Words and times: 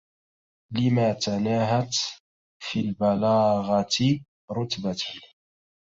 لما 0.73 1.13
تناهت 1.13 1.95
في 2.63 2.79
البلاغةِ 2.79 3.89
ربتة 4.51 5.21